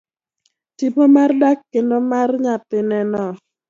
Tipo 0.77 1.03
mar 1.15 1.31
dak 1.41 1.57
kendo 1.71 1.97
mar 2.11 2.29
nyathine 2.43 2.99
no. 3.11 3.25